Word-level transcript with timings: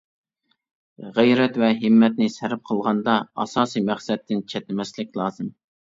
غەيرەت 1.17 1.59
ۋە 1.63 1.69
ھىممەتنى 1.83 2.29
سەرپ 2.37 2.63
قىلغاندا 2.71 3.19
ئاساسىي 3.45 3.85
مەقسەتتىن 3.91 4.45
چەتنىمەسلىك 4.55 5.13
لازىم. 5.23 5.55